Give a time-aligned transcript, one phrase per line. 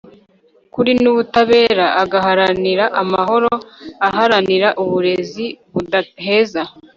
[0.73, 3.51] kuri n'ubutabera, agaharanira amahoro.
[4.07, 6.61] aharanira uburezi budaheza